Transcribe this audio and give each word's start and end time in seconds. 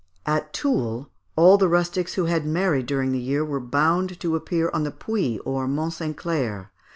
At 0.25 0.51
Tulle, 0.51 1.11
all 1.35 1.59
the 1.59 1.67
rustics 1.69 2.15
who 2.15 2.25
had 2.25 2.43
married 2.43 2.87
during 2.87 3.11
the 3.11 3.19
year 3.19 3.45
were 3.45 3.59
bound 3.59 4.19
to 4.21 4.35
appear 4.35 4.71
on 4.73 4.81
the 4.83 4.89
Puy 4.89 5.37
or 5.45 5.67
Mont 5.67 5.93
St. 5.93 6.17
Clair. 6.17 6.71